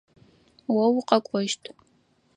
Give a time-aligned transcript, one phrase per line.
[0.83, 1.63] О укъэкӏощт.